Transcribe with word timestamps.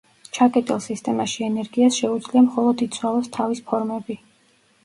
ჩაკეტილ 0.35 0.79
სისტემაში 0.85 1.45
ენერგიას 1.47 1.99
შეუძლია 2.03 2.43
მხოლოდ 2.47 2.83
იცვალოს 2.89 3.31
თავის 3.37 3.63
ფორმები. 3.69 4.21